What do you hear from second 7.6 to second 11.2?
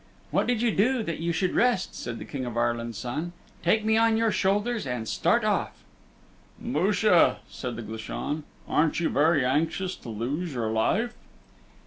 the Glashan, "aren't you very anxious to lose your life?"